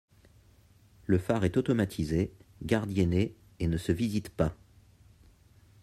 [1.05, 4.55] Le phare est automatisé, gardienné et ne se visite pas.